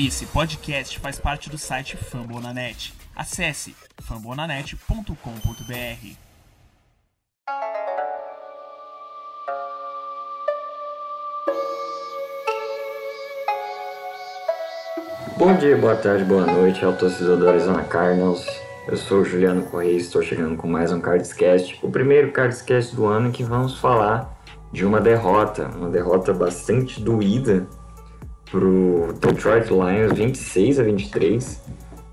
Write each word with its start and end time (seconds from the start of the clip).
Esse 0.00 0.26
podcast 0.26 0.96
faz 1.00 1.18
parte 1.18 1.50
do 1.50 1.58
site 1.58 1.96
Fambonanet. 1.96 2.94
Acesse 3.16 3.74
fambonanet.com.br. 4.00 5.12
Bom 15.36 15.56
dia, 15.56 15.76
boa 15.76 15.96
tarde, 15.96 16.22
boa 16.22 16.46
noite 16.46 16.84
ao 16.84 16.92
torcedor 16.92 17.36
do. 17.36 18.46
Eu 18.86 18.96
sou 18.96 19.22
o 19.22 19.24
Juliano 19.24 19.64
Correia 19.64 19.94
e 19.94 19.96
estou 19.96 20.22
chegando 20.22 20.56
com 20.56 20.68
mais 20.68 20.92
um 20.92 21.00
Cardscast, 21.00 21.76
o 21.82 21.90
primeiro 21.90 22.30
Cardscast 22.30 22.94
do 22.94 23.04
ano 23.04 23.30
em 23.30 23.32
que 23.32 23.42
vamos 23.42 23.76
falar 23.80 24.38
de 24.72 24.86
uma 24.86 25.00
derrota, 25.00 25.68
uma 25.76 25.90
derrota 25.90 26.32
bastante 26.32 27.00
doída 27.00 27.66
pro 28.50 29.14
Detroit 29.20 29.68
Lions 29.70 30.12
26 30.12 30.80
a 30.80 30.82
23. 30.82 31.62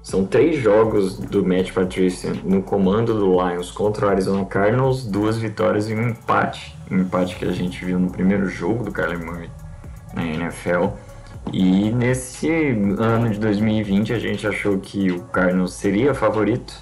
São 0.04 0.26
três 0.26 0.62
jogos 0.62 1.18
do 1.18 1.44
Matt 1.44 1.72
Patricia 1.72 2.32
no 2.44 2.62
comando 2.62 3.14
do 3.18 3.32
Lions 3.32 3.72
contra 3.72 4.06
o 4.06 4.10
Arizona 4.10 4.46
Cardinals, 4.46 5.04
duas 5.04 5.38
vitórias 5.38 5.90
e 5.90 5.96
um 5.96 6.10
empate. 6.10 6.76
Um 6.92 7.00
empate 7.00 7.36
que 7.36 7.46
a 7.46 7.52
gente 7.52 7.84
viu 7.84 7.98
no 7.98 8.12
primeiro 8.12 8.48
jogo 8.48 8.84
do 8.84 8.92
Kyler 8.92 9.24
Murray 9.26 9.50
na 10.14 10.24
NFL. 10.24 10.90
E 11.52 11.90
nesse 11.92 12.50
ano 13.00 13.30
de 13.30 13.40
2020 13.40 14.14
a 14.14 14.20
gente 14.20 14.48
achou 14.48 14.78
que 14.78 15.12
o 15.12 15.24
Cardinals 15.24 15.74
seria 15.74 16.14
favorito 16.14 16.74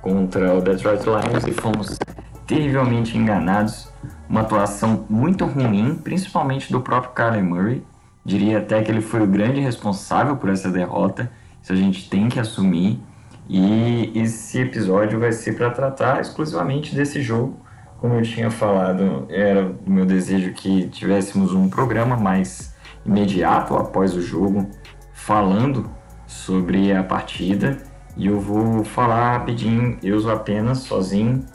contra 0.00 0.54
o 0.54 0.60
Detroit 0.60 1.02
Lions 1.04 1.46
e 1.46 1.52
fomos 1.52 1.98
terrivelmente 2.46 3.18
enganados. 3.18 3.88
Uma 4.28 4.40
atuação 4.40 5.04
muito 5.08 5.44
ruim, 5.44 5.94
principalmente 6.02 6.72
do 6.72 6.80
próprio 6.80 7.12
Kyler 7.12 7.44
Murray, 7.44 7.82
Diria 8.26 8.58
até 8.58 8.82
que 8.82 8.90
ele 8.90 9.00
foi 9.00 9.22
o 9.22 9.26
grande 9.26 9.60
responsável 9.60 10.36
por 10.36 10.50
essa 10.50 10.68
derrota. 10.68 11.30
Isso 11.62 11.72
a 11.72 11.76
gente 11.76 12.10
tem 12.10 12.28
que 12.28 12.40
assumir. 12.40 13.00
E 13.48 14.10
esse 14.16 14.58
episódio 14.62 15.20
vai 15.20 15.30
ser 15.30 15.56
para 15.56 15.70
tratar 15.70 16.20
exclusivamente 16.20 16.92
desse 16.92 17.22
jogo. 17.22 17.56
Como 18.00 18.14
eu 18.14 18.22
tinha 18.22 18.50
falado, 18.50 19.28
era 19.30 19.72
o 19.86 19.88
meu 19.88 20.04
desejo 20.04 20.52
que 20.54 20.88
tivéssemos 20.88 21.54
um 21.54 21.68
programa 21.68 22.16
mais 22.16 22.74
imediato 23.04 23.76
após 23.76 24.12
o 24.12 24.20
jogo, 24.20 24.68
falando 25.14 25.88
sobre 26.26 26.92
a 26.92 27.04
partida. 27.04 27.78
E 28.16 28.26
eu 28.26 28.40
vou 28.40 28.82
falar 28.82 29.38
rapidinho, 29.38 29.98
eu 30.02 30.18
sou 30.18 30.32
apenas 30.32 30.78
sozinho 30.78 31.46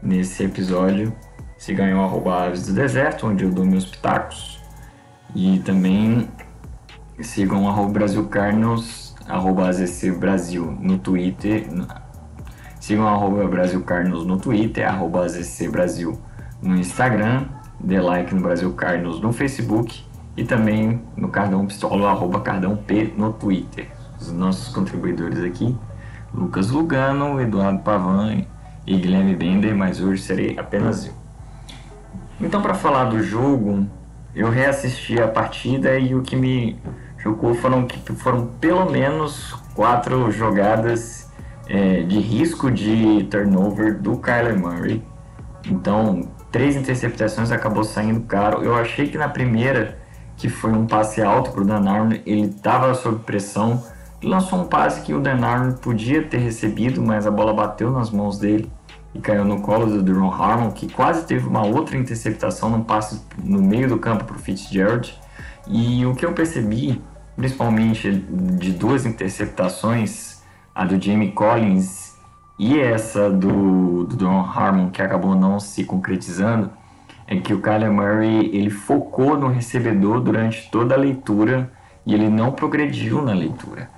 nesse 0.00 0.44
episódio. 0.44 1.12
Se 1.58 1.74
ganhou 1.74 2.04
arroba 2.04 2.44
Aves 2.44 2.66
do 2.66 2.72
Deserto, 2.72 3.26
onde 3.26 3.42
eu 3.42 3.50
dou 3.50 3.66
meus 3.66 3.84
pitacos 3.84 4.59
e 5.34 5.58
também 5.60 6.28
sigam 7.20 7.68
arroba 7.68 7.92
Brasil 7.92 8.24
Carnos, 8.26 9.14
arroba 9.28 9.70
Brasil 10.18 10.76
no 10.80 10.98
Twitter. 10.98 11.68
Sigam 12.80 13.06
arroba 13.06 13.46
Brasil 13.46 13.82
Carnos 13.82 14.26
no 14.26 14.38
Twitter, 14.38 14.88
arroba 14.88 15.26
Brasil 15.70 16.18
no 16.62 16.76
Instagram, 16.76 17.46
dê 17.78 18.00
like 18.00 18.34
no 18.34 18.40
Brasil 18.40 18.72
Carnos 18.72 19.20
no 19.20 19.32
Facebook 19.32 20.02
e 20.36 20.44
também 20.44 21.02
no 21.16 21.28
Cardão 21.28 21.66
Pistola, 21.66 22.10
arroba 22.10 22.40
Cardão 22.40 22.76
P 22.76 23.12
no 23.16 23.32
Twitter. 23.32 23.88
Os 24.18 24.32
nossos 24.32 24.72
contribuidores 24.74 25.42
aqui, 25.44 25.76
Lucas 26.32 26.70
Lugano, 26.70 27.40
Eduardo 27.40 27.80
Pavan 27.80 28.44
e 28.86 28.96
Guilherme 28.96 29.34
Bender, 29.34 29.74
mas 29.74 30.00
hoje 30.00 30.22
serei 30.22 30.58
apenas 30.58 31.06
eu. 31.06 31.12
Então, 32.40 32.62
para 32.62 32.74
falar 32.74 33.04
do 33.04 33.22
jogo, 33.22 33.86
eu 34.34 34.48
reassisti 34.50 35.20
a 35.20 35.28
partida 35.28 35.98
e 35.98 36.14
o 36.14 36.22
que 36.22 36.36
me 36.36 36.78
chocou 37.18 37.54
foram 37.54 37.86
que 37.86 38.12
foram 38.14 38.46
pelo 38.60 38.90
menos 38.90 39.52
quatro 39.74 40.30
jogadas 40.30 41.30
é, 41.68 42.02
de 42.02 42.18
risco 42.18 42.70
de 42.70 43.24
turnover 43.30 43.98
do 43.98 44.16
Kyler 44.16 44.58
Murray. 44.58 45.02
Então, 45.66 46.28
três 46.50 46.76
interceptações 46.76 47.52
acabou 47.52 47.84
saindo 47.84 48.20
caro. 48.22 48.62
Eu 48.62 48.74
achei 48.74 49.08
que 49.08 49.18
na 49.18 49.28
primeira, 49.28 49.98
que 50.36 50.48
foi 50.48 50.72
um 50.72 50.86
passe 50.86 51.20
alto 51.22 51.50
para 51.50 51.60
o 51.60 51.64
Dan 51.64 51.82
ele 52.24 52.46
estava 52.46 52.94
sob 52.94 53.22
pressão 53.24 53.82
lançou 54.22 54.60
um 54.60 54.66
passe 54.66 55.00
que 55.02 55.14
o 55.14 55.20
Dan 55.20 55.72
podia 55.82 56.22
ter 56.22 56.38
recebido, 56.38 57.02
mas 57.02 57.26
a 57.26 57.30
bola 57.30 57.54
bateu 57.54 57.90
nas 57.90 58.10
mãos 58.10 58.38
dele 58.38 58.70
e 59.14 59.20
caiu 59.20 59.44
no 59.44 59.60
colo 59.60 59.86
do 59.86 60.02
Duron 60.02 60.32
Harmon, 60.32 60.70
que 60.70 60.92
quase 60.92 61.26
teve 61.26 61.46
uma 61.46 61.66
outra 61.66 61.96
interceptação 61.96 62.70
num 62.70 62.82
passe 62.82 63.20
no 63.42 63.60
meio 63.60 63.88
do 63.88 63.98
campo 63.98 64.24
para 64.24 64.36
o 64.36 64.38
Fitzgerald. 64.38 65.18
E 65.66 66.06
o 66.06 66.14
que 66.14 66.24
eu 66.24 66.32
percebi, 66.32 67.02
principalmente 67.36 68.10
de 68.12 68.72
duas 68.72 69.04
interceptações, 69.04 70.40
a 70.74 70.84
do 70.84 71.00
Jamie 71.00 71.32
Collins 71.32 72.14
e 72.58 72.78
essa 72.78 73.30
do, 73.30 74.04
do 74.04 74.16
Duron 74.16 74.40
Harmon, 74.40 74.90
que 74.90 75.02
acabou 75.02 75.34
não 75.34 75.58
se 75.58 75.84
concretizando, 75.84 76.70
é 77.26 77.36
que 77.36 77.54
o 77.54 77.60
Kyler 77.60 77.92
Murray 77.92 78.50
ele 78.54 78.70
focou 78.70 79.38
no 79.38 79.48
recebedor 79.48 80.20
durante 80.20 80.70
toda 80.70 80.94
a 80.94 80.98
leitura 80.98 81.72
e 82.04 82.12
ele 82.12 82.28
não 82.28 82.52
progrediu 82.52 83.22
na 83.22 83.32
leitura. 83.32 83.90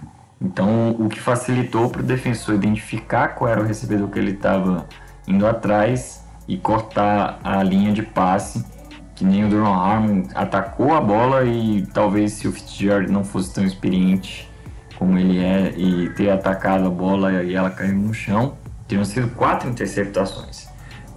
Então, 0.45 0.91
o 0.99 1.09
que 1.09 1.21
facilitou 1.21 1.89
para 1.89 2.03
o 2.03 2.05
defensor 2.05 2.57
identificar 2.57 3.29
qual 3.29 3.49
era 3.49 3.61
o 3.61 3.65
recebedor 3.65 4.09
que 4.09 4.19
ele 4.19 4.33
estava 4.33 4.87
indo 5.27 5.47
atrás 5.47 6.25
e 6.49 6.57
cortar 6.57 7.39
a 7.45 7.63
linha 7.63 7.93
de 7.93 8.03
passe, 8.03 8.65
que 9.15 9.25
nem 9.25 9.45
o 9.45 9.49
Duron 9.49 9.73
Harmon 9.73 10.25
atacou 10.35 10.95
a 10.95 11.01
bola 11.01 11.45
e 11.45 11.87
talvez 11.95 12.33
se 12.33 12.49
o 12.49 12.53
Fitzgerald 12.53 13.11
não 13.11 13.23
fosse 13.23 13.55
tão 13.55 13.65
experiente 13.65 14.51
como 14.99 15.17
ele 15.17 15.39
é 15.39 15.73
e 15.77 16.11
ter 16.11 16.31
atacado 16.31 16.87
a 16.87 16.91
bola 16.91 17.45
e 17.45 17.55
ela 17.55 17.71
caiu 17.71 17.95
no 17.95 18.13
chão, 18.13 18.55
teriam 18.89 19.05
sido 19.05 19.29
quatro 19.37 19.69
interceptações. 19.69 20.67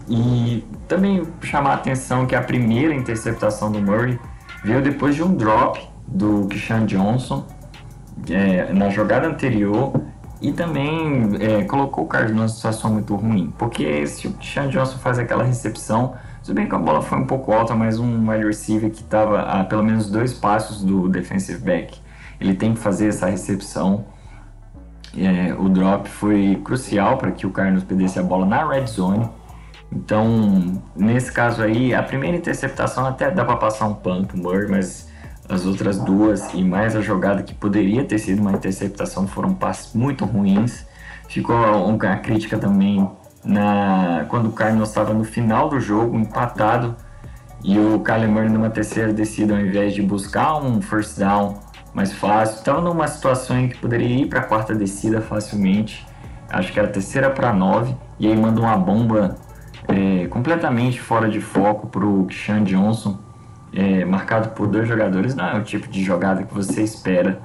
E 0.07 0.63
também 0.87 1.23
chamar 1.41 1.71
a 1.71 1.75
atenção 1.75 2.27
que 2.27 2.35
a 2.35 2.41
primeira 2.43 2.93
interceptação 2.93 3.71
do 3.71 3.81
Murray 3.81 4.19
veio 4.63 4.83
depois 4.83 5.15
de 5.15 5.23
um 5.23 5.35
drop 5.35 5.81
do 6.07 6.47
Kishan 6.47 6.85
Johnson 6.85 7.47
é, 8.29 8.71
na 8.73 8.89
jogada 8.89 9.27
anterior 9.27 9.93
e 10.41 10.51
também 10.51 11.29
é, 11.39 11.63
colocou 11.63 12.03
o 12.03 12.07
Carlos 12.07 12.31
numa 12.31 12.47
situação 12.47 12.91
muito 12.91 13.15
ruim, 13.15 13.53
porque 13.57 14.05
se 14.07 14.27
o 14.27 14.35
Sean 14.43 14.67
Johnson 14.67 14.97
faz 14.97 15.17
aquela 15.17 15.43
recepção, 15.43 16.15
tudo 16.43 16.55
bem 16.55 16.67
que 16.67 16.75
a 16.75 16.77
bola 16.77 17.01
foi 17.01 17.17
um 17.17 17.25
pouco 17.25 17.51
alta, 17.51 17.73
mas 17.73 17.97
um 17.97 18.29
wide 18.29 18.45
receiver 18.45 18.91
que 18.91 19.01
estava 19.01 19.41
a 19.41 19.63
pelo 19.63 19.83
menos 19.83 20.09
dois 20.09 20.33
passos 20.33 20.83
do 20.83 21.09
defensive 21.09 21.59
back, 21.59 21.99
ele 22.39 22.53
tem 22.53 22.73
que 22.73 22.79
fazer 22.79 23.07
essa 23.07 23.27
recepção. 23.27 24.05
É, 25.17 25.53
o 25.53 25.69
drop 25.69 26.09
foi 26.09 26.61
crucial 26.63 27.17
para 27.17 27.31
que 27.31 27.47
o 27.47 27.49
Carlos 27.49 27.83
perdesse 27.83 28.19
a 28.19 28.23
bola 28.23 28.45
na 28.45 28.67
red 28.67 28.85
zone. 28.85 29.27
Então, 29.91 30.81
nesse 30.95 31.31
caso 31.31 31.63
aí, 31.63 31.95
a 31.95 32.03
primeira 32.03 32.35
interceptação 32.35 33.05
até 33.05 33.31
dá 33.31 33.45
para 33.45 33.55
passar 33.55 33.87
um 33.87 33.93
pano 33.93 34.25
pro 34.27 34.37
Murray, 34.37 34.67
mas 34.69 35.04
as 35.47 35.65
outras 35.65 35.97
duas 35.99 36.53
e 36.53 36.63
mais 36.63 36.95
a 36.95 37.01
jogada 37.01 37.43
que 37.43 37.53
poderia 37.53 38.03
ter 38.03 38.17
sido 38.17 38.41
uma 38.41 38.51
interceptação 38.51 39.27
foram 39.27 39.53
passes 39.53 39.93
muito 39.93 40.25
ruins. 40.25 40.85
Ficou 41.27 41.55
uma 41.55 42.17
crítica 42.17 42.57
também 42.57 43.09
na 43.43 44.25
quando 44.27 44.49
o 44.49 44.51
Cardinals 44.51 44.89
estava 44.89 45.13
no 45.13 45.23
final 45.23 45.69
do 45.69 45.79
jogo, 45.79 46.17
empatado, 46.17 46.95
e 47.63 47.79
o 47.79 47.99
Kyler 47.99 48.29
Murray 48.29 48.49
numa 48.49 48.69
terceira 48.69 49.13
descida, 49.13 49.55
ao 49.55 49.59
invés 49.59 49.93
de 49.93 50.01
buscar 50.01 50.57
um 50.57 50.81
first 50.81 51.17
down 51.17 51.59
mais 51.93 52.11
fácil, 52.11 52.57
estava 52.57 52.81
numa 52.81 53.07
situação 53.07 53.57
em 53.57 53.69
que 53.69 53.77
poderia 53.77 54.23
ir 54.23 54.27
para 54.27 54.39
a 54.39 54.43
quarta 54.43 54.75
descida 54.75 55.21
facilmente. 55.21 56.05
Acho 56.49 56.71
que 56.71 56.79
era 56.79 56.87
terceira 56.87 57.29
para 57.29 57.53
nove, 57.53 57.95
e 58.19 58.27
aí 58.27 58.35
manda 58.35 58.61
uma 58.61 58.77
bomba 58.77 59.35
é, 59.87 60.27
completamente 60.27 60.99
fora 60.99 61.29
de 61.29 61.39
foco 61.39 61.87
para 61.87 62.05
o 62.05 62.27
Sean 62.31 62.63
Johnson 62.63 63.24
é, 63.75 64.05
marcado 64.05 64.49
por 64.49 64.67
dois 64.67 64.87
jogadores 64.87 65.35
não 65.35 65.45
é 65.45 65.59
o 65.59 65.63
tipo 65.63 65.87
de 65.87 66.03
jogada 66.03 66.43
que 66.43 66.53
você 66.53 66.81
espera 66.81 67.41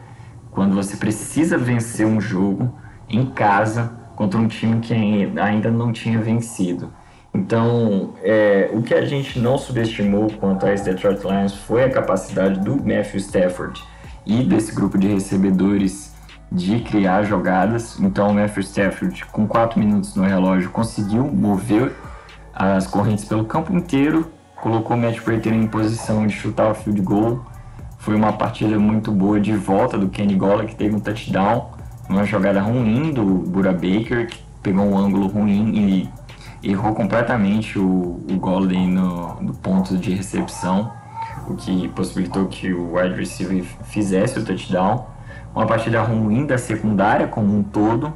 quando 0.50 0.74
você 0.74 0.96
precisa 0.96 1.58
vencer 1.58 2.06
um 2.06 2.20
jogo 2.20 2.72
em 3.08 3.26
casa 3.26 3.93
contra 4.14 4.38
um 4.38 4.46
time 4.46 4.81
que 4.81 4.94
ainda 4.94 5.70
não 5.70 5.93
tinha 5.93 6.19
vencido. 6.20 6.93
Então, 7.32 8.14
é, 8.22 8.70
o 8.72 8.82
que 8.82 8.93
a 8.93 9.05
gente 9.05 9.38
não 9.38 9.56
subestimou 9.56 10.31
quanto 10.38 10.66
a 10.66 10.72
esse 10.72 10.84
Detroit 10.84 11.22
Lions 11.22 11.55
foi 11.55 11.84
a 11.84 11.90
capacidade 11.90 12.60
do 12.60 12.76
Matthew 12.76 13.20
Stafford 13.20 13.82
e 14.26 14.43
desse 14.43 14.75
grupo 14.75 14.99
de 14.99 15.08
recebedores 15.08 16.14
de 16.50 16.81
criar 16.81 17.22
jogadas. 17.22 17.99
Então, 18.00 18.31
o 18.31 18.34
Matthew 18.34 18.62
Stafford, 18.62 19.25
com 19.26 19.46
4 19.46 19.78
minutos 19.78 20.14
no 20.16 20.25
relógio, 20.25 20.70
conseguiu 20.70 21.25
mover 21.25 21.93
as 22.52 22.87
correntes 22.87 23.25
pelo 23.25 23.44
campo 23.44 23.72
inteiro 23.72 24.31
colocou 24.60 24.96
o 24.96 25.00
Matt 25.00 25.20
Prater 25.20 25.52
em 25.52 25.66
posição 25.66 26.26
de 26.26 26.34
chutar 26.34 26.70
o 26.70 26.74
field 26.74 27.00
goal. 27.00 27.44
Foi 27.98 28.14
uma 28.14 28.32
partida 28.32 28.78
muito 28.78 29.10
boa 29.10 29.40
de 29.40 29.52
volta 29.54 29.98
do 29.98 30.08
Kenny 30.08 30.34
Golla, 30.34 30.64
que 30.64 30.74
teve 30.74 30.94
um 30.94 31.00
touchdown, 31.00 31.70
uma 32.08 32.24
jogada 32.24 32.60
ruim 32.60 33.12
do 33.12 33.24
Bura 33.24 33.72
Baker, 33.72 34.26
que 34.26 34.42
pegou 34.62 34.84
um 34.84 34.96
ângulo 34.96 35.26
ruim 35.26 36.08
e 36.62 36.70
errou 36.70 36.94
completamente 36.94 37.78
o, 37.78 38.20
o 38.30 38.36
Golden 38.38 38.88
no, 38.88 39.34
no 39.40 39.54
ponto 39.54 39.96
de 39.96 40.12
recepção, 40.12 40.92
o 41.48 41.54
que 41.54 41.88
possibilitou 41.88 42.46
que 42.46 42.72
o 42.72 42.96
wide 42.96 43.14
receiver 43.14 43.64
fizesse 43.84 44.38
o 44.38 44.44
touchdown. 44.44 45.06
uma 45.54 45.66
partida 45.66 46.02
ruim 46.02 46.46
da 46.46 46.58
secundária 46.58 47.26
como 47.26 47.56
um 47.56 47.62
todo. 47.62 48.12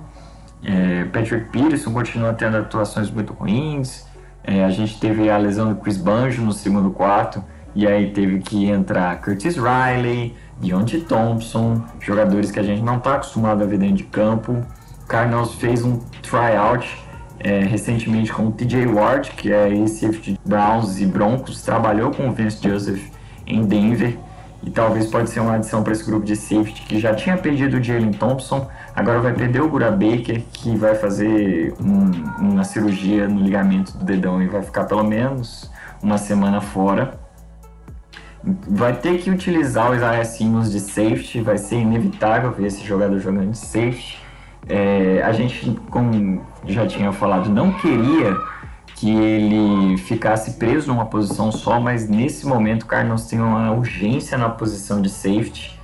É, 0.62 1.04
Patrick 1.04 1.50
Peterson 1.50 1.92
continua 1.92 2.32
tendo 2.32 2.56
atuações 2.56 3.10
muito 3.10 3.34
ruins. 3.34 4.06
É, 4.44 4.64
a 4.64 4.70
gente 4.70 5.00
teve 5.00 5.30
a 5.30 5.38
lesão 5.38 5.72
do 5.72 5.80
Chris 5.80 5.96
Banjo 5.96 6.42
no 6.42 6.52
segundo 6.52 6.90
quarto, 6.90 7.42
e 7.74 7.86
aí 7.86 8.12
teve 8.12 8.40
que 8.40 8.66
entrar 8.66 9.20
Curtis 9.20 9.56
Riley, 9.56 10.34
Deontay 10.60 11.00
Thompson, 11.00 11.82
jogadores 12.00 12.50
que 12.50 12.60
a 12.60 12.62
gente 12.62 12.82
não 12.82 12.98
está 12.98 13.14
acostumado 13.14 13.62
a 13.64 13.66
ver 13.66 13.78
dentro 13.78 13.96
de 13.96 14.04
campo. 14.04 14.52
O 14.52 15.06
Cardinals 15.06 15.54
fez 15.54 15.84
um 15.84 15.98
tryout 16.22 16.86
é, 17.40 17.60
recentemente 17.60 18.32
com 18.32 18.46
o 18.46 18.52
TJ 18.52 18.86
Ward, 18.86 19.30
que 19.32 19.52
é 19.52 19.68
ex-safety 19.68 20.38
Browns 20.44 21.00
e 21.00 21.06
Broncos, 21.06 21.62
trabalhou 21.62 22.10
com 22.10 22.28
o 22.28 22.32
Vince 22.32 22.66
Joseph 22.66 23.02
em 23.46 23.64
Denver 23.64 24.16
e 24.62 24.70
talvez 24.70 25.06
pode 25.06 25.28
ser 25.28 25.40
uma 25.40 25.54
adição 25.54 25.82
para 25.82 25.92
esse 25.92 26.04
grupo 26.04 26.24
de 26.24 26.34
safety 26.34 26.82
que 26.82 26.98
já 26.98 27.14
tinha 27.14 27.36
perdido 27.36 27.76
o 27.76 27.82
Jalen 27.82 28.12
Thompson, 28.12 28.66
agora 28.94 29.20
vai 29.20 29.32
perder 29.32 29.62
o 29.62 29.68
Gura 29.68 29.90
Baker, 29.90 30.42
que 30.52 30.76
vai 30.76 30.94
fazer 30.94 31.74
um, 31.80 32.10
uma 32.38 32.64
cirurgia 32.64 33.28
no 33.28 33.40
ligamento 33.40 33.96
do 33.96 34.04
dedão 34.04 34.42
e 34.42 34.46
vai 34.46 34.62
ficar 34.62 34.84
pelo 34.84 35.04
menos 35.04 35.70
uma 36.02 36.18
semana 36.18 36.60
fora. 36.60 37.18
Vai 38.68 38.94
ter 38.94 39.18
que 39.18 39.30
utilizar 39.30 39.90
os 39.90 39.96
Isaiah 39.96 40.24
Simmons 40.24 40.70
de 40.70 40.80
safety, 40.80 41.40
vai 41.40 41.56
ser 41.56 41.76
inevitável 41.76 42.52
ver 42.52 42.66
esse 42.66 42.84
jogador 42.84 43.18
jogando 43.18 43.50
de 43.50 43.58
safety. 43.58 44.18
É, 44.68 45.22
a 45.22 45.32
gente, 45.32 45.78
como 45.90 46.44
já 46.66 46.86
tinha 46.86 47.12
falado, 47.12 47.50
não 47.50 47.72
queria 47.72 48.36
que 48.96 49.10
ele 49.10 49.96
ficasse 49.98 50.52
preso 50.52 50.88
numa 50.88 51.06
posição 51.06 51.50
só, 51.50 51.80
mas 51.80 52.08
nesse 52.08 52.46
momento 52.46 52.84
o 52.84 52.86
Cardinals 52.86 53.26
tem 53.26 53.40
uma 53.40 53.72
urgência 53.72 54.38
na 54.38 54.48
posição 54.48 55.02
de 55.02 55.08
safety. 55.08 55.78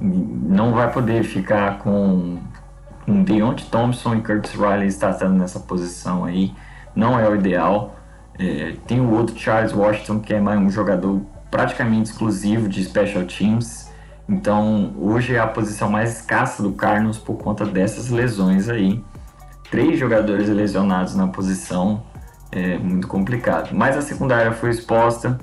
Não 0.00 0.72
vai 0.72 0.92
poder 0.92 1.22
ficar 1.22 1.78
com, 1.78 2.38
com 3.06 3.22
Deontay 3.22 3.64
Thompson 3.70 4.16
e 4.16 4.20
Curtis 4.20 4.52
Riley 4.52 4.88
estando 4.88 5.38
nessa 5.38 5.60
posição 5.60 6.24
aí. 6.24 6.52
Não 6.94 7.18
é 7.18 7.28
o 7.28 7.36
ideal. 7.36 7.96
É, 8.38 8.74
tem 8.86 9.00
o 9.00 9.10
outro 9.12 9.38
Charles 9.38 9.72
Washington, 9.72 10.18
que 10.20 10.34
é 10.34 10.40
mais 10.40 10.60
um 10.60 10.68
jogador 10.68 11.22
praticamente 11.50 12.10
exclusivo 12.10 12.68
de 12.68 12.84
special 12.84 13.24
teams. 13.24 13.90
Então, 14.28 14.92
hoje 14.98 15.36
é 15.36 15.38
a 15.38 15.46
posição 15.46 15.88
mais 15.88 16.18
escassa 16.18 16.62
do 16.62 16.72
Cardinals 16.72 17.16
por 17.16 17.36
conta 17.36 17.64
dessas 17.64 18.10
lesões 18.10 18.68
aí. 18.68 19.02
Três 19.70 19.98
jogadores 19.98 20.48
lesionados 20.48 21.14
na 21.14 21.28
posição 21.28 22.02
é 22.50 22.76
muito 22.76 23.06
complicado. 23.06 23.70
Mas 23.72 23.96
a 23.96 24.02
secundária 24.02 24.52
foi 24.52 24.70
exposta. 24.70 25.38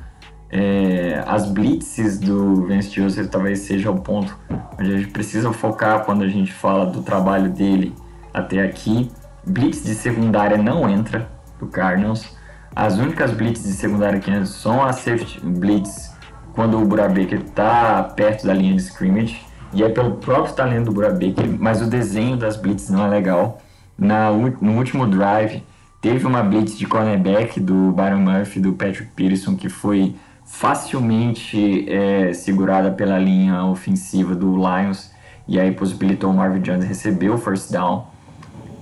É, 0.55 1.23
as 1.25 1.49
blitzes 1.49 2.19
do 2.19 2.67
Vance 2.67 2.91
Joseph 2.91 3.27
talvez 3.27 3.61
seja 3.61 3.89
o 3.89 3.99
ponto 3.99 4.37
onde 4.79 4.93
a 4.93 4.97
gente 4.97 5.09
precisa 5.09 5.51
focar 5.51 6.05
quando 6.05 6.23
a 6.23 6.27
gente 6.27 6.53
fala 6.53 6.85
do 6.85 7.01
trabalho 7.01 7.49
dele 7.49 7.91
até 8.31 8.61
aqui. 8.61 9.09
Blitz 9.43 9.83
de 9.83 9.95
secundária 9.95 10.55
não 10.55 10.87
entra 10.87 11.27
do 11.59 11.65
Cardinals. 11.65 12.37
As 12.75 12.99
únicas 12.99 13.31
blitz 13.31 13.63
de 13.63 13.73
secundária 13.73 14.19
que 14.19 14.29
entram 14.29 14.45
são 14.45 14.83
a 14.83 14.93
safety 14.93 15.41
blitz 15.43 16.13
quando 16.53 16.79
o 16.79 16.85
Burabeker 16.85 17.41
está 17.41 18.03
perto 18.03 18.45
da 18.45 18.53
linha 18.53 18.75
de 18.75 18.81
scrimmage. 18.83 19.41
E 19.73 19.81
é 19.81 19.89
pelo 19.89 20.17
próprio 20.17 20.53
talento 20.53 20.85
do 20.85 20.91
Burabeker, 20.91 21.49
mas 21.59 21.81
o 21.81 21.87
desenho 21.87 22.37
das 22.37 22.57
blitz 22.57 22.91
não 22.91 23.03
é 23.07 23.09
legal. 23.09 23.59
Na, 23.97 24.31
no 24.31 24.77
último 24.77 25.07
drive, 25.07 25.63
Teve 26.03 26.27
uma 26.27 26.43
blitz 26.43 26.77
de 26.77 26.85
cornerback 26.85 27.61
do 27.61 27.93
Byron 27.93 28.19
Murphy 28.19 28.59
do 28.59 28.73
Patrick 28.73 29.09
Peterson 29.15 29.55
que 29.55 29.69
foi 29.69 30.13
facilmente 30.45 31.85
é, 31.89 32.33
segurada 32.33 32.91
pela 32.91 33.17
linha 33.17 33.65
ofensiva 33.65 34.35
do 34.35 34.55
Lions 34.55 35.11
e 35.47 35.59
aí 35.59 35.71
possibilitou 35.71 36.31
o 36.31 36.33
Marvin 36.33 36.61
Jones 36.61 36.85
receber 36.85 37.29
o 37.29 37.37
first 37.37 37.71
down. 37.71 38.05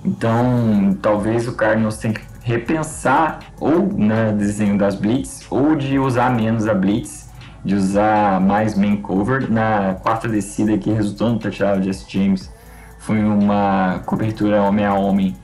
Então, 0.04 0.96
talvez 1.00 1.46
o 1.46 1.52
Cardinals 1.52 1.96
tenha 1.98 2.14
que 2.14 2.22
repensar 2.42 3.40
ou 3.60 3.80
no 3.80 4.06
né, 4.06 4.32
desenho 4.32 4.76
das 4.76 4.94
blitz 4.94 5.46
ou 5.50 5.76
de 5.76 5.98
usar 5.98 6.30
menos 6.30 6.66
a 6.66 6.74
blitz, 6.74 7.30
de 7.64 7.74
usar 7.74 8.40
mais 8.40 8.76
main 8.76 8.96
cover. 8.96 9.50
Na 9.50 9.94
quarta 9.94 10.28
descida 10.28 10.76
que 10.76 10.90
resultou 10.90 11.30
no 11.30 11.38
touchdown 11.38 11.78
de 11.80 11.86
Jesse 11.86 12.04
James 12.08 12.50
foi 12.98 13.22
uma 13.22 14.00
cobertura 14.06 14.62
homem 14.62 14.84
a 14.84 14.94
homem 14.94 15.36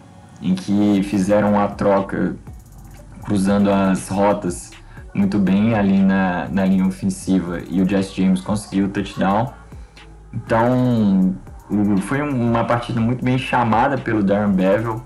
em 0.43 0.55
que 0.55 1.03
fizeram 1.03 1.59
a 1.61 1.69
troca 1.69 2.37
cruzando 3.23 3.71
as 3.71 4.09
rotas 4.09 4.71
muito 5.19 5.39
bem 5.39 5.75
ali 5.75 5.99
na, 5.99 6.49
na 6.49 6.65
linha 6.65 6.87
ofensiva 6.87 7.61
e 7.69 7.83
o 7.83 7.89
Jesse 7.89 8.23
James 8.23 8.41
conseguiu 8.41 8.87
o 8.87 8.89
touchdown. 8.89 9.53
Então 10.33 11.35
foi 12.03 12.23
uma 12.23 12.65
partida 12.65 13.01
muito 13.01 13.25
bem 13.25 13.37
chamada 13.37 13.99
pelo 13.99 14.23
Darren 14.23 14.53
Bevel 14.53 15.03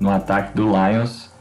no 0.00 0.10
ataque 0.10 0.54
do 0.54 0.68
Lions. 0.68 1.34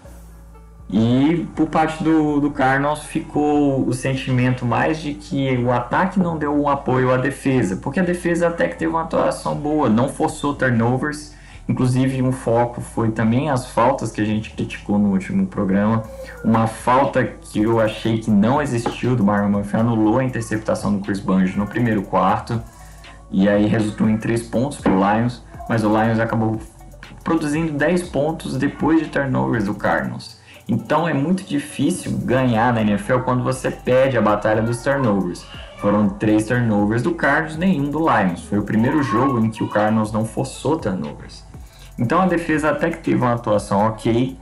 E 0.89 1.48
por 1.56 1.68
parte 1.68 2.04
do, 2.04 2.39
do 2.39 2.51
Cardinals 2.51 3.04
ficou 3.04 3.88
o 3.88 3.94
sentimento 3.94 4.66
mais 4.66 5.00
de 5.00 5.13
que 5.16 5.57
o 5.57 5.72
ataque 5.72 6.19
não 6.19 6.38
deu 6.38 6.54
um 6.54 6.69
apoio 6.69 7.12
à 7.12 7.18
defesa, 7.18 7.77
porque 7.77 8.00
a 8.00 8.04
defesa 8.04 8.48
até 8.48 8.68
que 8.68 8.77
teve 8.77 8.92
uma 8.92 9.01
atuação 9.01 9.56
boa, 9.56 9.89
não 9.89 10.10
forçou 10.10 10.54
turnovers 10.54 11.33
Inclusive, 11.67 12.21
um 12.21 12.31
foco 12.31 12.79
foi 12.79 13.09
também 13.09 13.50
as 13.50 13.67
faltas 13.67 14.12
que 14.12 14.21
a 14.21 14.25
gente 14.25 14.51
criticou 14.51 15.00
no 15.00 15.09
último 15.09 15.47
programa. 15.47 16.03
Uma 16.44 16.67
falta 16.67 17.23
que 17.23 17.62
eu 17.62 17.79
achei 17.79 18.19
que 18.19 18.29
não 18.29 18.62
existiu 18.62 19.15
do 19.15 19.23
Marlon 19.23 19.50
Murphy 19.50 19.77
anulou 19.77 20.19
a 20.19 20.23
interceptação 20.23 20.95
do 20.95 21.03
Chris 21.03 21.19
Banjo 21.19 21.57
no 21.57 21.65
primeiro 21.65 22.03
quarto. 22.03 22.62
E 23.31 23.50
aí 23.50 23.65
resultou 23.65 24.07
em 24.07 24.17
três 24.17 24.44
pontos 24.44 24.77
para 24.77 24.91
o 24.91 24.97
Lions, 24.97 25.44
mas 25.67 25.83
o 25.83 25.89
Lions 25.89 26.19
acabou 26.19 26.59
produzindo 27.23 27.73
10 27.73 28.09
pontos 28.09 28.56
depois 28.56 29.00
de 29.00 29.07
turnovers 29.07 29.65
do 29.65 29.73
Cardinals. 29.73 30.39
Então 30.67 31.07
é 31.07 31.13
muito 31.13 31.44
difícil 31.44 32.12
ganhar 32.19 32.71
na 32.71 32.81
NFL 32.81 33.19
quando 33.19 33.44
você 33.44 33.69
perde 33.69 34.17
a 34.17 34.21
batalha 34.21 34.62
dos 34.62 34.81
turnovers. 34.83 35.45
Foram 35.77 36.09
três 36.09 36.47
turnovers 36.47 37.03
do 37.03 37.13
Cardinals, 37.13 37.57
nenhum 37.57 37.89
do 37.89 38.00
Lions. 38.00 38.44
Foi 38.44 38.57
o 38.57 38.63
primeiro 38.63 39.03
jogo 39.03 39.44
em 39.44 39.50
que 39.50 39.63
o 39.63 39.69
Cardinals 39.69 40.12
não 40.12 40.25
forçou 40.25 40.77
turnovers. 40.77 41.44
Então 41.97 42.21
a 42.21 42.25
defesa 42.25 42.71
até 42.71 42.89
que 42.89 42.97
teve 42.97 43.18
uma 43.18 43.33
atuação 43.33 43.88
ok, 43.88 44.38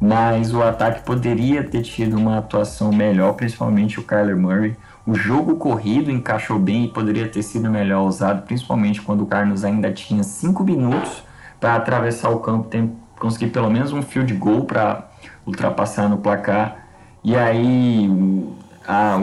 mas 0.00 0.52
o 0.52 0.62
ataque 0.62 1.02
poderia 1.02 1.64
ter 1.64 1.82
tido 1.82 2.16
uma 2.16 2.38
atuação 2.38 2.92
melhor, 2.92 3.32
principalmente 3.32 3.98
o 3.98 4.02
Kyler 4.02 4.36
Murray. 4.36 4.76
O 5.06 5.14
jogo 5.14 5.56
corrido 5.56 6.10
encaixou 6.10 6.58
bem 6.58 6.84
e 6.84 6.88
poderia 6.88 7.26
ter 7.26 7.42
sido 7.42 7.70
melhor 7.70 8.02
usado, 8.02 8.42
principalmente 8.42 9.00
quando 9.00 9.22
o 9.22 9.26
Carlos 9.26 9.64
ainda 9.64 9.90
tinha 9.90 10.22
5 10.22 10.62
minutos 10.62 11.24
para 11.58 11.74
atravessar 11.74 12.28
o 12.28 12.40
campo, 12.40 12.68
tem, 12.68 12.94
conseguir 13.18 13.48
pelo 13.48 13.70
menos 13.70 13.92
um 13.92 14.02
field 14.02 14.32
goal 14.34 14.64
para 14.64 15.08
ultrapassar 15.46 16.08
no 16.08 16.18
placar. 16.18 16.86
E 17.24 17.34
aí 17.34 18.08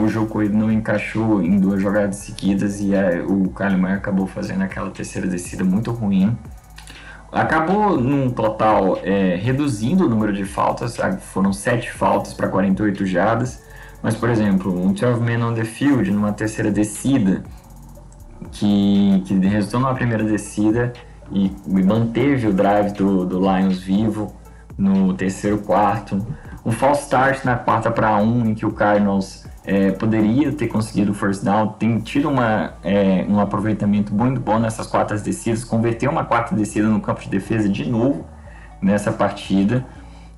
o 0.02 0.08
jogo 0.08 0.26
corrido 0.26 0.56
não 0.58 0.70
encaixou 0.70 1.40
em 1.40 1.58
duas 1.58 1.80
jogadas 1.80 2.16
seguidas 2.16 2.80
e 2.80 2.90
o 3.26 3.48
Kyler 3.50 3.78
Murray 3.78 3.94
acabou 3.94 4.26
fazendo 4.26 4.62
aquela 4.62 4.90
terceira 4.90 5.26
descida 5.28 5.64
muito 5.64 5.92
ruim 5.92 6.36
acabou 7.36 8.00
num 8.00 8.30
total 8.30 8.98
é, 9.02 9.36
reduzindo 9.36 10.06
o 10.06 10.08
número 10.08 10.32
de 10.32 10.44
faltas, 10.44 10.96
foram 11.32 11.52
7 11.52 11.92
faltas 11.92 12.32
para 12.32 12.48
48 12.48 13.04
jardas, 13.04 13.62
mas 14.02 14.14
por 14.14 14.30
exemplo, 14.30 14.72
um 14.72 14.92
12 14.92 15.20
man 15.20 15.46
on 15.46 15.54
the 15.54 15.64
field 15.64 16.10
numa 16.10 16.32
terceira 16.32 16.70
descida, 16.70 17.44
que, 18.52 19.22
que 19.26 19.34
resultou 19.46 19.80
numa 19.80 19.94
primeira 19.94 20.24
descida 20.24 20.92
e, 21.30 21.52
e 21.66 21.82
manteve 21.82 22.46
o 22.46 22.52
drive 22.52 22.92
do, 22.92 23.26
do 23.26 23.38
Lions 23.38 23.80
vivo 23.80 24.34
no 24.78 25.14
terceiro 25.14 25.58
quarto, 25.58 26.24
um 26.64 26.72
false 26.72 27.02
start 27.02 27.44
na 27.44 27.56
quarta 27.56 27.90
para 27.90 28.16
um, 28.16 28.46
em 28.46 28.54
que 28.54 28.66
o 28.66 28.72
Cardinals 28.72 29.46
é, 29.66 29.90
poderia 29.90 30.52
ter 30.52 30.68
conseguido 30.68 31.10
o 31.10 31.14
first 31.14 31.44
down, 31.44 31.70
tem 31.70 31.98
tido 31.98 32.28
uma, 32.28 32.74
é, 32.84 33.26
um 33.28 33.40
aproveitamento 33.40 34.14
muito 34.14 34.40
bom 34.40 34.58
nessas 34.60 34.86
quartas 34.86 35.22
descidas, 35.22 35.64
converteu 35.64 36.10
uma 36.10 36.24
quarta 36.24 36.54
descida 36.54 36.86
no 36.86 37.00
campo 37.00 37.20
de 37.22 37.28
defesa 37.28 37.68
de 37.68 37.84
novo 37.90 38.24
nessa 38.80 39.10
partida. 39.10 39.84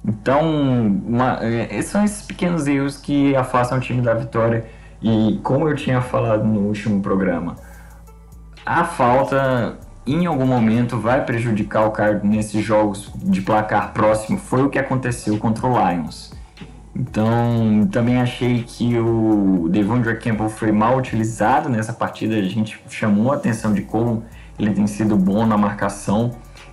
Então, 0.04 0.40
uma, 1.06 1.38
é, 1.42 1.82
são 1.82 2.02
esses 2.02 2.26
pequenos 2.26 2.66
erros 2.66 2.97
que 2.97 3.37
afastam 3.37 3.76
o 3.76 3.80
time 3.80 4.00
da 4.00 4.14
vitória. 4.14 4.64
E 5.02 5.38
como 5.42 5.68
eu 5.68 5.76
tinha 5.76 6.00
falado 6.00 6.44
no 6.44 6.61
último 6.61 7.02
programa, 7.02 7.56
a 8.64 8.85
falta 8.85 9.76
em 10.06 10.25
algum 10.25 10.47
momento 10.47 10.99
vai 10.99 11.25
prejudicar 11.25 11.87
o 11.87 11.90
Card 11.90 12.26
nesses 12.26 12.64
jogos 12.64 13.12
de 13.16 13.42
placar 13.42 13.92
próximo. 13.92 14.38
Foi 14.38 14.62
o 14.62 14.70
que 14.70 14.78
aconteceu 14.78 15.37
contra 15.38 15.66
o 15.66 15.73
Lions. 15.73 16.32
Então, 16.98 17.88
também 17.92 18.20
achei 18.20 18.64
que 18.64 18.98
o 18.98 19.68
Devondre 19.70 20.16
Campbell 20.16 20.48
foi 20.48 20.72
mal 20.72 20.96
utilizado 20.96 21.68
nessa 21.68 21.92
partida. 21.92 22.34
A 22.34 22.42
gente 22.42 22.82
chamou 22.90 23.30
a 23.30 23.36
atenção 23.36 23.72
de 23.72 23.82
como 23.82 24.24
ele 24.58 24.72
tem 24.72 24.86
sido 24.88 25.16
bom 25.16 25.46
na 25.46 25.56
marcação. 25.56 26.32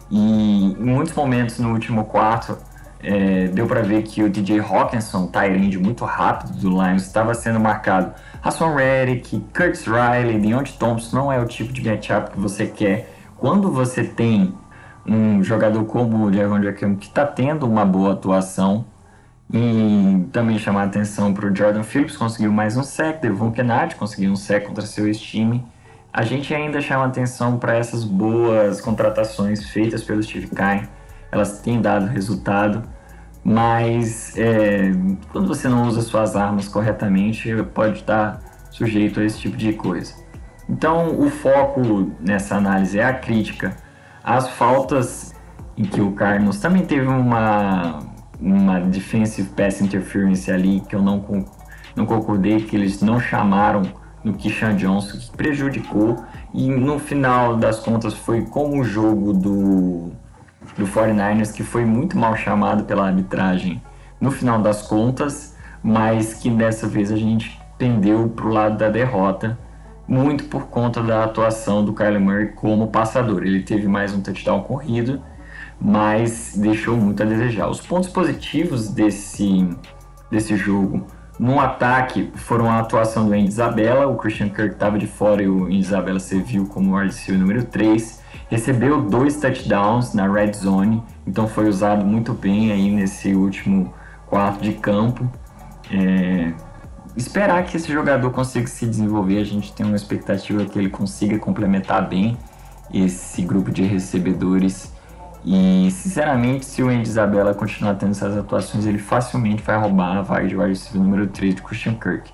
E 0.09 0.17
em 0.17 0.75
muitos 0.79 1.13
momentos 1.13 1.59
no 1.59 1.71
último 1.71 2.05
quarto, 2.05 2.57
é, 3.03 3.47
deu 3.49 3.67
para 3.67 3.83
ver 3.83 4.01
que 4.01 4.23
o 4.23 4.29
DJ 4.29 4.61
Hawkinson, 4.61 5.27
Tyrande 5.27 5.77
muito 5.77 6.03
rápido 6.05 6.53
do 6.57 6.69
Lions, 6.69 7.03
estava 7.03 7.35
sendo 7.35 7.59
marcado. 7.59 8.11
Hassan 8.41 8.73
Reddick, 8.73 9.39
Curtis 9.55 9.85
Riley, 9.85 10.39
Deontay 10.39 10.73
Thompson 10.79 11.15
não 11.15 11.31
é 11.31 11.39
o 11.39 11.45
tipo 11.45 11.71
de 11.71 11.87
matchup 11.87 12.31
que 12.31 12.39
você 12.39 12.65
quer 12.65 13.13
quando 13.37 13.71
você 13.71 14.03
tem 14.03 14.55
um 15.05 15.43
jogador 15.43 15.85
como 15.85 16.25
o 16.25 16.33
Javon 16.33 16.59
Jackson 16.59 16.95
que 16.95 17.07
está 17.07 17.25
tendo 17.25 17.67
uma 17.67 17.85
boa 17.85 18.13
atuação 18.13 18.85
e 19.53 20.25
também 20.31 20.57
chamar 20.57 20.81
a 20.81 20.85
atenção 20.85 21.33
para 21.33 21.45
o 21.45 21.55
Jordan 21.55 21.83
Phillips, 21.83 22.17
conseguiu 22.17 22.51
mais 22.51 22.75
um 22.75 22.83
sec, 22.83 23.21
Devon 23.21 23.51
Kennard 23.51 23.95
conseguiu 23.95 24.31
um 24.31 24.35
sec 24.35 24.65
contra 24.65 24.85
seu 24.85 25.11
time. 25.13 25.65
A 26.11 26.23
gente 26.23 26.53
ainda 26.53 26.81
chama 26.81 27.05
atenção 27.05 27.57
para 27.57 27.75
essas 27.75 28.03
boas 28.03 28.81
contratações 28.81 29.69
feitas 29.69 30.03
pelo 30.03 30.23
Steve 30.23 30.47
Kine, 30.47 30.87
elas 31.31 31.59
têm 31.59 31.81
dado 31.81 32.05
resultado, 32.07 32.83
mas 33.43 34.35
é, 34.37 34.91
quando 35.31 35.47
você 35.47 35.67
não 35.67 35.87
usa 35.87 36.01
suas 36.01 36.35
armas 36.35 36.67
corretamente, 36.67 37.51
pode 37.73 37.99
estar 37.99 38.41
sujeito 38.71 39.19
a 39.19 39.25
esse 39.25 39.39
tipo 39.39 39.57
de 39.57 39.73
coisa. 39.73 40.13
Então, 40.67 41.19
o 41.19 41.29
foco 41.29 42.11
nessa 42.19 42.55
análise 42.55 42.97
é 42.97 43.05
a 43.05 43.13
crítica 43.13 43.75
às 44.23 44.49
faltas 44.49 45.35
em 45.77 45.83
que 45.83 46.01
o 46.01 46.11
Carlos 46.13 46.59
também 46.59 46.85
teve 46.85 47.05
uma 47.05 47.99
uma 48.39 48.79
defensive 48.79 49.49
pass 49.49 49.81
interference 49.81 50.51
ali 50.51 50.81
que 50.81 50.95
eu 50.95 51.01
não, 51.01 51.45
não 51.95 52.05
concordei, 52.05 52.61
que 52.61 52.75
eles 52.75 53.01
não 53.01 53.19
chamaram 53.19 53.83
no 54.23 54.33
Kishan 54.33 54.75
Johnson, 54.75 55.17
que 55.17 55.31
prejudicou. 55.31 56.23
E 56.53 56.69
no 56.69 56.99
final 56.99 57.55
das 57.55 57.79
contas 57.79 58.13
foi 58.13 58.43
como 58.43 58.81
o 58.81 58.83
jogo 58.83 59.33
do, 59.33 60.11
do 60.77 60.85
49ers, 60.87 61.53
que 61.53 61.63
foi 61.63 61.85
muito 61.85 62.17
mal 62.17 62.35
chamado 62.35 62.83
pela 62.85 63.07
arbitragem 63.07 63.81
no 64.19 64.31
final 64.31 64.61
das 64.61 64.81
contas, 64.81 65.55
mas 65.83 66.33
que 66.33 66.49
dessa 66.49 66.87
vez 66.87 67.11
a 67.11 67.17
gente 67.17 67.59
pendeu 67.77 68.29
para 68.29 68.45
o 68.45 68.49
lado 68.49 68.77
da 68.77 68.89
derrota, 68.89 69.57
muito 70.07 70.45
por 70.45 70.67
conta 70.67 71.01
da 71.01 71.23
atuação 71.23 71.83
do 71.83 71.93
Kyler 71.93 72.19
Murray 72.19 72.47
como 72.49 72.87
passador. 72.87 73.43
Ele 73.43 73.61
teve 73.61 73.87
mais 73.87 74.13
um 74.13 74.21
touchdown 74.21 74.61
corrido 74.61 75.21
mas 75.79 76.53
deixou 76.55 76.97
muito 76.97 77.21
a 77.21 77.25
desejar. 77.25 77.67
Os 77.69 77.81
pontos 77.81 78.09
positivos 78.09 78.89
desse, 78.89 79.67
desse 80.31 80.55
jogo 80.55 81.05
no 81.37 81.59
ataque 81.59 82.31
foram 82.35 82.69
a 82.69 82.79
atuação 82.79 83.25
do 83.25 83.33
Andy 83.33 83.47
Isabella, 83.47 84.07
o 84.07 84.15
Christian 84.15 84.49
Kirk 84.49 84.73
estava 84.73 84.97
de 84.97 85.05
fora 85.05 85.43
e 85.43 85.49
o 85.49 85.65
Andy 85.65 85.79
Isabella 85.79 86.19
serviu 86.19 86.65
como 86.65 86.97
receiver 86.97 87.39
número 87.39 87.63
3. 87.65 88.23
Recebeu 88.49 89.01
dois 89.01 89.37
touchdowns 89.37 90.13
na 90.13 90.31
red 90.31 90.53
zone, 90.53 91.03
então 91.25 91.47
foi 91.47 91.67
usado 91.67 92.05
muito 92.05 92.33
bem 92.33 92.71
aí 92.71 92.89
nesse 92.89 93.33
último 93.33 93.93
quarto 94.27 94.61
de 94.61 94.73
campo. 94.73 95.29
É, 95.91 96.53
esperar 97.17 97.63
que 97.65 97.75
esse 97.75 97.91
jogador 97.91 98.31
consiga 98.31 98.67
se 98.67 98.85
desenvolver, 98.85 99.39
a 99.39 99.43
gente 99.43 99.73
tem 99.73 99.85
uma 99.85 99.95
expectativa 99.95 100.63
que 100.63 100.77
ele 100.77 100.89
consiga 100.89 101.37
complementar 101.37 102.07
bem 102.07 102.37
esse 102.93 103.41
grupo 103.41 103.71
de 103.71 103.83
recebedores 103.83 104.94
e, 105.45 105.91
sinceramente, 105.91 106.65
se 106.65 106.81
o 106.81 106.89
Andy 106.89 107.07
Isabella 107.07 107.53
continuar 107.53 107.93
tendo 107.93 108.11
essas 108.11 108.35
atuações, 108.35 108.87
ele 108.87 108.97
facilmente 108.97 109.61
vai 109.61 109.77
roubar 109.77 110.17
a 110.17 110.21
vaga 110.23 110.47
de 110.47 110.55
wide 110.55 110.69
receiver 110.69 110.99
número 110.99 111.27
3 111.27 111.53
de 111.53 111.61
Christian 111.61 111.93
Kirk. 111.93 112.31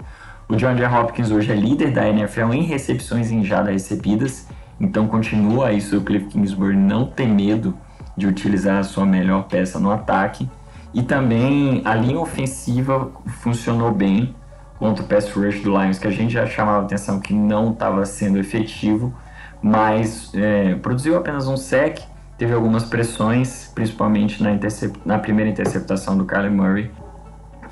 O 0.48 0.56
John 0.56 0.75
J. 0.75 0.88
Hopkins 0.88 1.30
hoje 1.30 1.51
é 1.51 1.56
líder 1.56 1.91
da 1.91 2.08
NFL 2.08 2.53
em 2.53 2.63
recepções 2.63 3.30
em 3.30 3.44
jadas 3.44 3.74
recebidas, 3.74 4.48
então 4.80 5.08
continua 5.08 5.68
aí 5.68 5.80
o 5.94 6.01
Cliff 6.01 6.27
Kingsbury 6.27 6.77
não 6.77 7.06
ter 7.06 7.27
medo 7.27 7.77
de 8.15 8.27
utilizar 8.27 8.77
a 8.77 8.84
sua 8.84 9.06
melhor 9.06 9.44
peça 9.44 9.77
no 9.77 9.91
ataque. 9.91 10.50
E 10.94 11.03
também 11.03 11.82
a 11.84 11.94
linha 11.94 12.20
ofensiva 12.20 13.12
funcionou 13.41 13.91
bem 13.91 14.34
contra 14.80 15.03
o 15.03 15.08
pass 15.08 15.30
rush 15.32 15.62
do 15.62 15.70
Lions, 15.70 16.00
que 16.00 16.08
a 16.08 16.12
gente 16.12 16.32
já 16.32 16.46
chamava 16.46 16.86
atenção 16.86 17.20
que 17.20 17.34
não 17.34 17.72
estava 17.72 18.06
sendo 18.06 18.39
efetivo, 18.39 19.13
mas 19.62 20.32
é, 20.34 20.75
produziu 20.75 21.18
apenas 21.18 21.48
um 21.48 21.58
sec 21.58 22.00
teve 22.41 22.55
algumas 22.55 22.83
pressões, 22.83 23.71
principalmente 23.75 24.41
na, 24.41 24.50
na 25.05 25.19
primeira 25.19 25.51
interceptação 25.51 26.17
do 26.17 26.25
Kyler 26.25 26.51
Murray. 26.51 26.89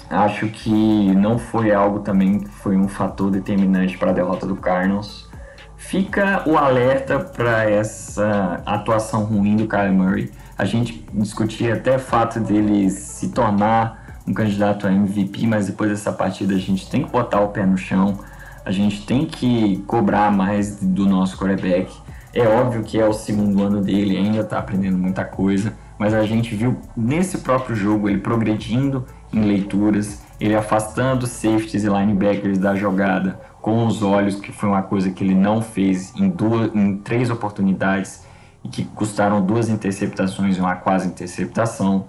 Acho 0.07 0.45
que 0.47 1.11
não 1.15 1.39
foi 1.39 1.73
algo 1.73 2.01
também 2.01 2.41
que 2.41 2.49
foi 2.49 2.77
um 2.77 2.88
fator 2.88 3.31
determinante 3.31 3.97
para 3.97 4.11
a 4.11 4.13
derrota 4.13 4.45
do 4.45 4.55
Cardinals. 4.55 5.27
Fica 5.75 6.43
o 6.47 6.55
alerta 6.55 7.19
para 7.19 7.67
essa 7.67 8.61
atuação 8.63 9.23
ruim 9.23 9.55
do 9.55 9.65
Kyler 9.65 9.91
Murray. 9.91 10.31
A 10.55 10.65
gente 10.65 11.03
discutia 11.15 11.73
até 11.73 11.95
o 11.95 11.99
fato 11.99 12.39
dele 12.39 12.91
se 12.91 13.29
tornar 13.29 14.21
um 14.27 14.35
candidato 14.35 14.85
a 14.85 14.91
MVP, 14.91 15.47
mas 15.47 15.65
depois 15.65 15.89
dessa 15.89 16.11
partida 16.11 16.53
a 16.53 16.59
gente 16.59 16.88
tem 16.88 17.03
que 17.03 17.11
botar 17.11 17.41
o 17.41 17.47
pé 17.47 17.65
no 17.65 17.75
chão, 17.75 18.19
a 18.63 18.69
gente 18.69 19.03
tem 19.03 19.25
que 19.25 19.77
cobrar 19.88 20.31
mais 20.31 20.75
do 20.75 21.07
nosso 21.07 21.39
quarterback. 21.39 21.91
É 22.33 22.48
óbvio 22.48 22.83
que 22.83 23.00
é 23.00 23.07
o 23.07 23.13
segundo 23.13 23.63
ano 23.63 23.81
dele, 23.81 24.17
ainda 24.17 24.41
está 24.41 24.59
aprendendo 24.59 24.98
muita 24.98 25.25
coisa, 25.25 25.74
mas 25.98 26.13
a 26.13 26.24
gente 26.24 26.55
viu 26.55 26.77
nesse 26.95 27.39
próprio 27.39 27.75
jogo 27.75 28.07
ele 28.07 28.19
progredindo 28.19 29.05
em 29.33 29.41
leituras, 29.41 30.21
ele 30.39 30.55
afastando 30.55 31.25
safeties 31.25 31.83
e 31.83 31.88
linebackers 31.88 32.57
da 32.57 32.75
jogada 32.75 33.39
com 33.62 33.86
os 33.86 34.01
olhos, 34.01 34.39
que 34.39 34.51
foi 34.51 34.69
uma 34.69 34.83
coisa 34.83 35.09
que 35.09 35.24
ele 35.24 35.36
não 35.36 35.62
fez 35.62 36.15
em, 36.15 36.29
duas, 36.29 36.74
em 36.74 36.98
três 36.98 37.29
oportunidades 37.29 38.24
e 38.63 38.69
que 38.69 38.86
custaram 38.86 39.41
duas 39.41 39.67
interceptações 39.67 40.57
e 40.57 40.59
uma 40.59 40.75
quase 40.75 41.07
interceptação. 41.07 42.05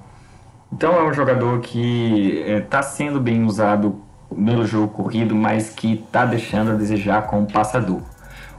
Então 0.73 0.95
é 0.95 1.09
um 1.09 1.13
jogador 1.13 1.61
que 1.61 2.45
está 2.47 2.79
é, 2.79 2.83
sendo 2.83 3.21
bem 3.21 3.45
usado 3.45 4.03
pelo 4.29 4.65
jogo 4.65 4.89
corrido, 4.89 5.35
mas 5.35 5.71
que 5.71 5.95
está 5.95 6.25
deixando 6.25 6.71
a 6.71 6.75
desejar 6.75 7.23
como 7.23 7.51
passador. 7.51 8.03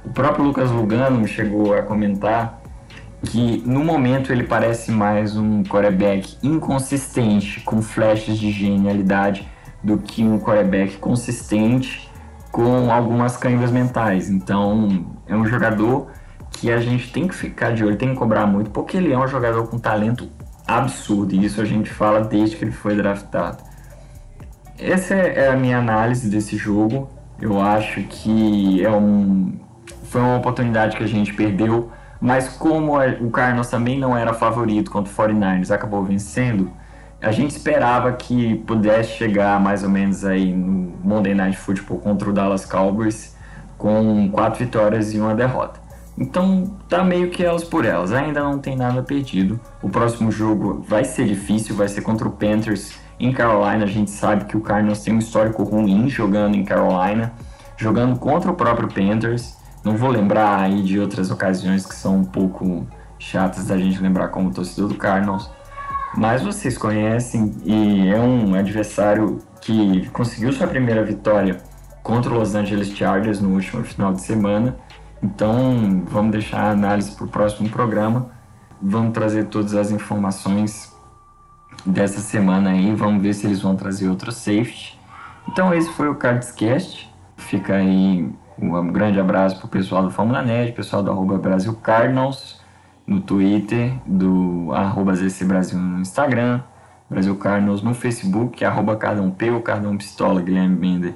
O 0.03 0.10
próprio 0.10 0.43
Lucas 0.46 0.72
Lugano 0.72 1.27
chegou 1.27 1.74
a 1.74 1.81
comentar 1.81 2.62
que 3.24 3.62
no 3.65 3.84
momento 3.84 4.31
ele 4.31 4.43
parece 4.43 4.91
mais 4.91 5.38
um 5.38 5.63
quarterback 5.63 6.38
inconsistente, 6.41 7.60
com 7.62 7.81
flashes 7.81 8.38
de 8.38 8.51
genialidade, 8.51 9.48
do 9.84 9.98
que 9.98 10.24
um 10.24 10.39
quarterback 10.39 10.98
consistente 10.98 12.10
com 12.51 12.91
algumas 12.91 13.38
câimbras 13.38 13.72
mentais. 13.72 14.29
Então 14.29 15.05
é 15.27 15.36
um 15.36 15.46
jogador 15.46 16.08
que 16.51 16.72
a 16.72 16.79
gente 16.79 17.12
tem 17.12 17.27
que 17.27 17.36
ficar 17.36 17.72
de 17.74 17.84
olho, 17.84 17.96
tem 17.96 18.10
que 18.10 18.15
cobrar 18.15 18.46
muito, 18.46 18.72
porque 18.72 18.98
ele 18.98 19.13
é 19.13 19.17
um 19.17 19.27
jogador 19.27 19.67
com 19.67 19.77
talento 19.77 20.29
absurdo, 20.67 21.34
e 21.34 21.46
isso 21.46 21.62
a 21.62 21.65
gente 21.65 21.89
fala 21.89 22.22
desde 22.22 22.55
que 22.55 22.65
ele 22.65 22.72
foi 22.72 22.96
draftado. 22.96 23.63
Essa 24.77 25.13
é 25.13 25.50
a 25.50 25.55
minha 25.55 25.77
análise 25.77 26.29
desse 26.29 26.58
jogo. 26.58 27.10
Eu 27.39 27.62
acho 27.62 28.01
que 28.03 28.84
é 28.84 28.89
um 28.89 29.53
foi 30.12 30.20
uma 30.20 30.38
oportunidade 30.38 30.98
que 30.98 31.03
a 31.03 31.08
gente 31.08 31.34
perdeu, 31.34 31.89
mas 32.20 32.50
como 32.50 33.00
o 33.00 33.32
Carlos 33.32 33.70
também 33.70 33.98
não 33.98 34.15
era 34.15 34.34
favorito 34.34 34.91
contra 34.91 35.12
o 35.12 35.15
49ers, 35.15 35.72
acabou 35.72 36.03
vencendo, 36.03 36.70
a 37.22 37.32
gente 37.32 37.51
esperava 37.51 38.12
que 38.12 38.56
pudesse 38.56 39.12
chegar 39.12 39.58
mais 39.60 39.84
ou 39.84 39.89
menos 39.89 40.25
aí 40.25 40.51
no 40.51 40.94
Monday 41.01 41.34
Night 41.34 41.58
Football 41.58 42.00
contra 42.00 42.30
o 42.30 42.34
Dallas 42.34 42.65
Cowboys 42.65 43.36
com 43.77 44.30
quatro 44.32 44.65
vitórias 44.65 45.13
e 45.13 45.20
uma 45.20 45.34
derrota. 45.34 45.80
Então 46.18 46.75
tá 46.89 47.03
meio 47.03 47.30
que 47.30 47.44
elas 47.44 47.63
por 47.63 47.86
elas, 47.86 48.12
ainda 48.12 48.44
não 48.44 48.60
tem 48.60 48.75
nada 48.75 49.01
perdido. 49.01 49.60
O 49.82 49.89
próximo 49.89 50.30
jogo 50.30 50.84
vai 50.88 51.06
ser 51.06 51.25
difícil, 51.25 51.74
vai 51.74 51.88
ser 51.88 52.01
contra 52.01 52.27
o 52.27 52.32
Panthers 52.32 52.91
em 53.18 53.32
Carolina. 53.32 53.86
A 53.86 53.88
gente 53.88 54.12
sabe 54.12 54.44
que 54.44 54.58
o 54.58 54.62
Cardinals 54.62 55.00
tem 55.00 55.13
um 55.13 55.20
histórico 55.20 55.63
ruim 55.63 56.10
jogando 56.10 56.56
em 56.56 56.65
Carolina, 56.65 57.32
jogando 57.77 58.20
contra 58.20 58.51
o 58.51 58.56
próprio 58.56 58.89
Panthers. 58.89 59.61
Não 59.84 59.98
vou 59.98 60.10
lembrar 60.10 60.60
aí 60.60 60.84
de 60.84 61.00
outras 61.00 61.32
ocasiões 61.32 61.86
que 61.86 61.96
são 61.96 62.18
um 62.18 62.24
pouco 62.24 62.86
chatas 63.18 63.68
da 63.68 63.78
gente 63.78 64.02
lembrar 64.02 64.30
como 64.30 64.52
torcedor 64.52 64.90
do 64.90 64.96
Cardinals, 64.96 65.50
mas 66.16 66.44
vocês 66.44 66.78
conhecem 66.78 67.56
e 67.64 68.10
é 68.10 68.20
um 68.20 68.54
adversário 68.54 69.40
que 69.62 70.10
conseguiu 70.10 70.52
sua 70.52 70.68
primeira 70.68 71.04
vitória 71.04 71.58
contra 72.04 72.32
o 72.32 72.38
Los 72.38 72.56
Angeles 72.56 72.90
Chargers 72.90 73.40
no 73.40 73.50
último 73.54 73.84
final 73.84 74.14
de 74.14 74.22
semana. 74.22 74.76
Então 75.22 76.04
vamos 76.08 76.32
deixar 76.32 76.62
a 76.62 76.72
análise 76.72 77.12
para 77.12 77.26
o 77.26 77.28
próximo 77.28 77.70
programa. 77.70 78.32
Vamos 78.82 79.14
trazer 79.14 79.46
todas 79.46 79.76
as 79.76 79.92
informações 79.92 80.92
dessa 81.86 82.20
semana 82.20 82.72
aí. 82.72 82.94
Vamos 82.96 83.22
ver 83.22 83.34
se 83.34 83.46
eles 83.46 83.62
vão 83.62 83.76
trazer 83.76 84.10
outro 84.10 84.32
safety. 84.32 85.00
Então 85.48 85.74
esse 85.74 85.90
foi 85.92 86.10
o 86.10 86.16
Cardscast. 86.16 87.10
Fica 87.38 87.76
aí 87.76 88.30
um 88.62 88.91
grande 88.91 89.20
abraço 89.20 89.58
para 89.58 89.65
o 89.65 89.70
pessoal 89.70 90.03
do 90.03 90.12
Fórmula 90.12 90.41
Net, 90.41 90.72
pessoal 90.74 91.01
do 91.01 91.10
arroba 91.10 91.38
Brasil 91.38 91.74
Cardinals 91.82 92.62
no 93.08 93.20
Twitter, 93.20 93.94
do 94.06 94.72
arroba 94.74 95.15
ZC 95.15 95.44
Brasil 95.46 95.80
no 95.80 96.00
Instagram, 96.00 96.62
Brasil 97.10 97.36
Cardinals 97.36 97.82
no 97.82 97.94
Facebook, 97.94 98.63
arroba 98.63 98.96
Cardão 98.96 99.32
P 99.32 99.50
ou 99.50 99.62
Cardão 99.62 99.98
Pistola, 99.98 100.41
Guilherme 100.41 100.75
Bender 100.75 101.13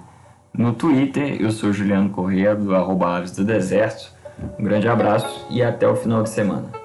no 0.54 0.74
Twitter. 0.74 1.38
Eu 1.40 1.52
sou 1.52 1.72
Juliano 1.72 2.10
Corrêa, 2.10 2.56
do 2.56 2.76
arroba 2.76 3.18
Aves 3.18 3.32
do 3.32 3.46
Deserto. 3.46 4.12
Um 4.60 4.64
grande 4.64 4.88
abraço 4.88 5.46
e 5.50 5.62
até 5.62 5.88
o 5.88 5.96
final 5.96 6.24
de 6.24 6.30
semana. 6.30 6.85